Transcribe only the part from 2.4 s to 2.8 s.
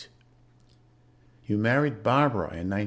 in 1956.